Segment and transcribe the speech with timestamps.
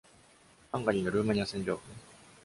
[0.71, 1.83] ハンガリーのルーマニア占領軍。